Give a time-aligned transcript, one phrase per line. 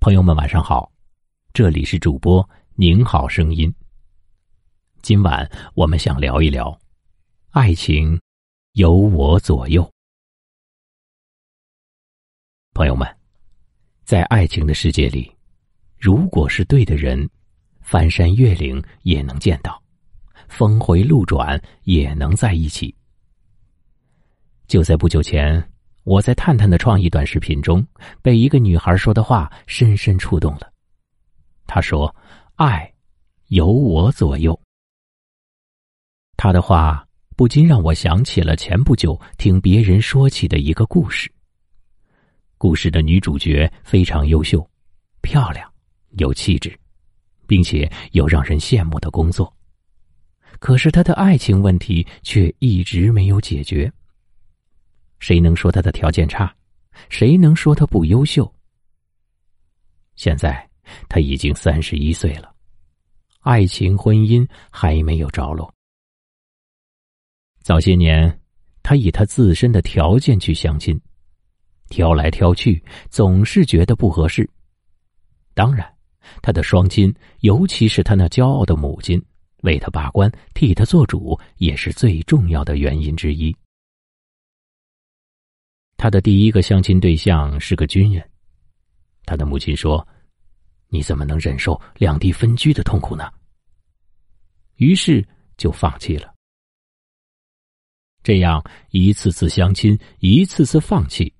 [0.00, 0.90] 朋友们，晚上好，
[1.52, 3.70] 这里是主播您好声音。
[5.02, 6.80] 今晚我们想聊一聊，
[7.50, 8.18] 爱情
[8.72, 9.86] 由我左右。
[12.72, 13.06] 朋友们，
[14.02, 15.30] 在爱情的世界里，
[15.98, 17.28] 如果是对的人，
[17.82, 19.82] 翻山越岭也能见到，
[20.48, 22.96] 峰回路转也能在一起。
[24.66, 25.69] 就在不久前。
[26.04, 27.86] 我在探探的创意短视频中，
[28.22, 30.72] 被一个女孩说的话深深触动了。
[31.66, 32.14] 她说
[32.56, 32.92] ：“爱，
[33.48, 34.58] 由我左右。”
[36.36, 37.06] 她的话
[37.36, 41.30] 不禁让我想起了前不久听别人说起的一个故事。
[42.56, 44.68] 故事的女主角非常优秀、
[45.20, 45.70] 漂亮、
[46.18, 46.76] 有气质，
[47.46, 49.54] 并且有让人羡慕的工作。
[50.58, 53.90] 可是她的爱情问题却一直没有解决。
[55.20, 56.52] 谁能说他的条件差？
[57.08, 58.52] 谁能说他不优秀？
[60.16, 60.68] 现在
[61.08, 62.52] 他已经三十一岁了，
[63.40, 65.72] 爱情婚姻还没有着落。
[67.62, 68.40] 早些年，
[68.82, 71.00] 他以他自身的条件去相亲，
[71.88, 74.48] 挑来挑去，总是觉得不合适。
[75.54, 75.86] 当然，
[76.42, 79.22] 他的双亲，尤其是他那骄傲的母亲，
[79.62, 83.54] 为他把关、替他做主，也是最重要的原因之一。
[86.00, 88.26] 他的第一个相亲对象是个军人，
[89.26, 90.08] 他的母亲说
[90.88, 93.30] ：“你怎么能忍受两地分居的痛苦呢？”
[94.76, 95.22] 于是
[95.58, 96.32] 就放弃了。
[98.22, 101.30] 这样一次次相亲，一次次放弃，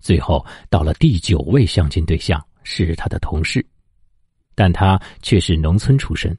[0.00, 3.62] 最后到了第九位相亲对象是他的同事，
[4.54, 6.34] 但他却是农村出身，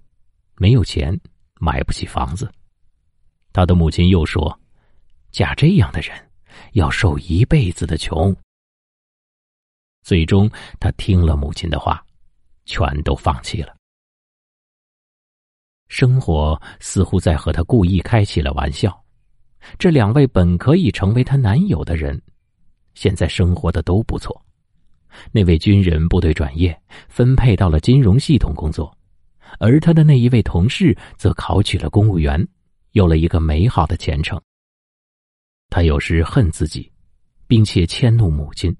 [0.56, 1.16] 没有钱，
[1.60, 2.52] 买不起房子。
[3.52, 4.60] 他的母亲又说
[5.30, 6.20] ：“嫁这样的人。”
[6.74, 8.36] 要受一辈子的穷。
[10.02, 12.06] 最终，他听了母亲的话，
[12.66, 13.76] 全都放弃了。
[15.88, 19.02] 生活似乎在和他故意开起了玩笑。
[19.78, 22.22] 这两位本可以成为他男友的人，
[22.96, 24.44] 现在生活的都不错。
[25.32, 26.78] 那位军人部队转业，
[27.08, 28.98] 分配到了金融系统工作，
[29.60, 32.46] 而他的那一位同事则考取了公务员，
[32.92, 34.42] 有了一个美好的前程。
[35.74, 36.88] 他有时恨自己，
[37.48, 38.72] 并且迁怒母亲。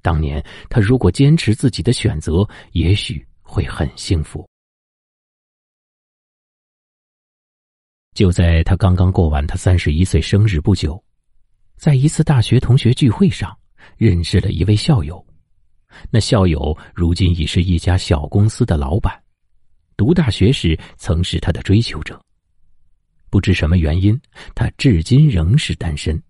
[0.00, 4.48] 当年他如果坚持自己的选择，也许会很幸福。
[8.14, 11.04] 就在他刚刚过完他三十一岁生日不久，
[11.76, 13.54] 在一次大学同学聚会上，
[13.98, 15.22] 认识了一位校友。
[16.10, 19.22] 那校友如今已是一家小公司的老板，
[19.98, 22.18] 读大学时曾是他的追求者。
[23.30, 24.18] 不知什么原因，
[24.54, 26.20] 他至今仍是单身。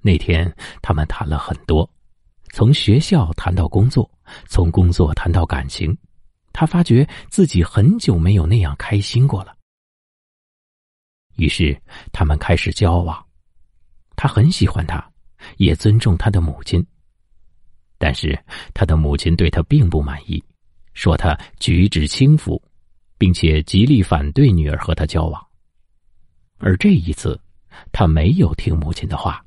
[0.00, 1.88] 那天，他们谈了很多，
[2.52, 4.10] 从学校谈到工作，
[4.46, 5.96] 从工作谈到感情。
[6.52, 9.56] 他发觉自己很久没有那样开心过了。
[11.36, 11.76] 于是，
[12.12, 13.24] 他们开始交往。
[14.14, 15.04] 他很喜欢他，
[15.56, 16.86] 也尊重他的母亲。
[17.98, 18.38] 但是，
[18.72, 20.42] 他的母亲对他并不满意，
[20.92, 22.62] 说他举止轻浮，
[23.18, 25.44] 并且极力反对女儿和他交往。
[26.64, 27.38] 而这一次，
[27.92, 29.44] 他没有听母亲的话，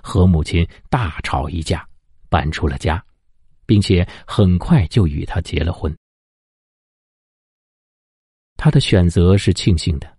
[0.00, 1.84] 和母亲大吵一架，
[2.28, 3.04] 搬出了家，
[3.66, 5.92] 并且很快就与他结了婚。
[8.56, 10.16] 他的选择是庆幸的，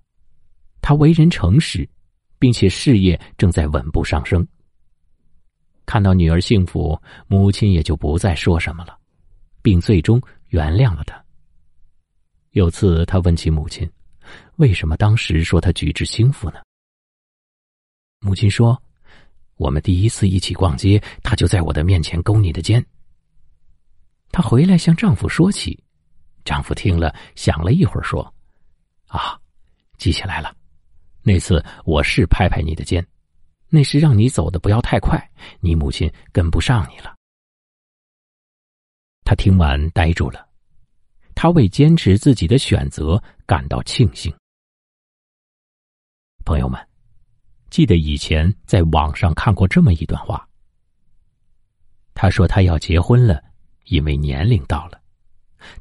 [0.82, 1.88] 他为人诚实，
[2.38, 4.46] 并且事业正在稳步上升。
[5.86, 9.00] 看到女儿幸福，母亲也就不再说什么了，
[9.62, 11.24] 并最终原谅了他。
[12.52, 13.90] 有次，他问起母亲。
[14.56, 16.62] 为什么当时说他举止轻浮呢？
[18.20, 18.82] 母亲说
[19.58, 22.86] ：“我们第一次一起逛街，他就在我的面前勾你的肩。”
[24.32, 25.78] 她回来向丈夫说起，
[26.46, 28.34] 丈夫听了想了一会儿，说
[29.08, 29.40] ：“啊，
[29.98, 30.56] 记起来了，
[31.22, 33.06] 那次我是拍拍你的肩，
[33.70, 35.20] 那是让你走的不要太快，
[35.60, 37.14] 你母亲跟不上你了。”
[39.26, 40.48] 他听完呆住了。
[41.36, 44.34] 他为坚持自己的选择感到庆幸。
[46.46, 46.80] 朋友们，
[47.70, 50.48] 记得以前在网上看过这么一段话。
[52.14, 53.44] 他说他要结婚了，
[53.86, 55.00] 因为年龄到了；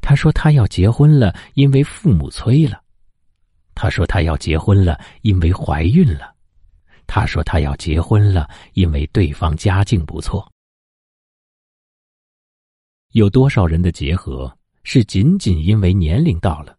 [0.01, 2.83] 他说他要结婚了，因为父母催了；
[3.75, 6.35] 他说他要结婚了，因为怀孕了；
[7.07, 10.51] 他说他要结婚了，因为对方家境不错。
[13.11, 14.57] 有多少人的结合？
[14.85, 16.77] 是仅仅因为年龄到了，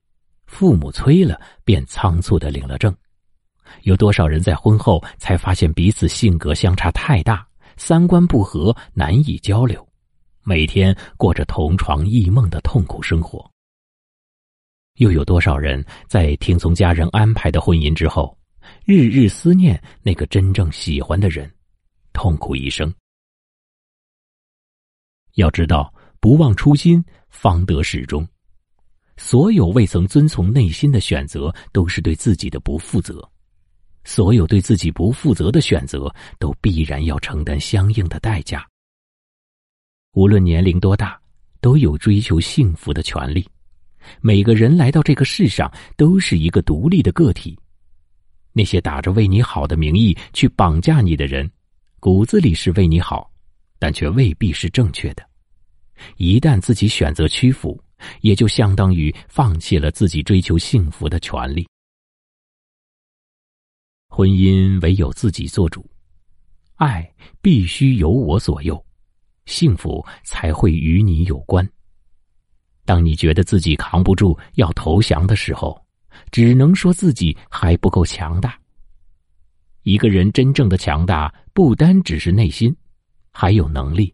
[0.53, 2.95] 父母催了，便仓促的领了证。
[3.81, 7.45] 有多少人在婚后才发现彼此性格相差太大，
[7.75, 9.85] 三观不合，难以交流，
[10.43, 13.49] 每天过着同床异梦的痛苦生活。
[14.97, 18.37] 又有多少人在听从家人安排的婚姻之后，
[18.85, 21.51] 日日思念那个真正喜欢的人，
[22.13, 22.93] 痛苦一生？
[25.33, 28.25] 要知道，不忘初心，方得始终。
[29.23, 33.25] 所有未曾遵从内心的选择，都是对自己的不负责；
[34.03, 38.67] 所有对自己不负责的选择，都必然要承担相应的代价。
[40.11, 41.17] 无论年龄多大，
[41.61, 43.47] 都有追求幸福的权利。
[44.19, 47.57] 每个人来到这个世上，都是一个独立的个体。
[48.51, 51.49] 那些打着为你好的名义去绑架你的人，
[52.01, 53.31] 骨子里是为你好，
[53.79, 55.23] 但却未必是正确的。
[56.17, 57.81] 一旦自己选择屈服，
[58.21, 61.67] 也就相当于放弃了自己追求幸福的权利。
[64.07, 65.89] 婚姻唯有自己做主，
[66.75, 67.11] 爱
[67.41, 68.83] 必须由我左右，
[69.45, 71.67] 幸福才会与你有关。
[72.85, 75.83] 当你觉得自己扛不住要投降的时候，
[76.31, 78.59] 只能说自己还不够强大。
[79.83, 82.75] 一个人真正的强大，不单只是内心，
[83.31, 84.13] 还有能力。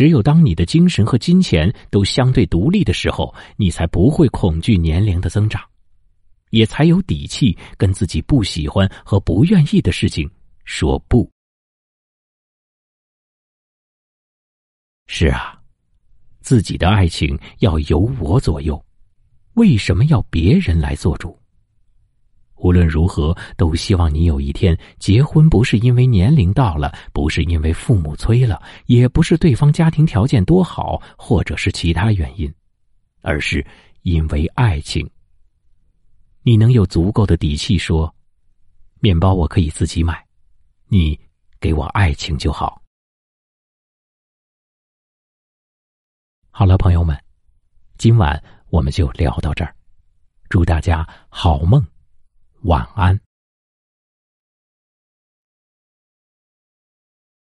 [0.00, 5.62] 只有当你的精神和金钱都相对独立的时候，你才不会恐惧年龄的增长，
[6.48, 10.26] 也才有底气跟自己不喜欢和不愿意的事情
[10.64, 11.30] 说不。
[15.06, 15.60] 是啊。
[16.40, 18.82] 自己的爱情要由我左右，
[19.52, 21.38] 为什么要别人来做主？
[22.60, 32.52] 无论如何，都希望你有一天结婚，不是因为年龄到了，不是因为父母催了，也不是对方家庭条件多好，或者是其他原因，
[33.22, 33.66] 而是
[34.02, 35.08] 因为爱情。
[36.42, 38.14] 你能有足够的底气说
[39.00, 40.24] ：“面包我可以自己买，
[40.88, 41.18] 你
[41.58, 42.80] 给我爱情就好。”
[46.52, 47.18] 好了，朋友们，
[47.96, 49.74] 今晚我们就聊到这儿。
[50.48, 51.82] 祝大家好梦，
[52.62, 53.20] 晚安。